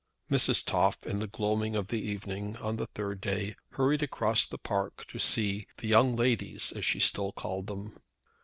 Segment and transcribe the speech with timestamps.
[0.31, 0.65] Mrs.
[0.65, 5.05] Toff in the gloaming of the evening, on the third day, hurried across the park
[5.09, 7.93] to see the young ladies as she still called them.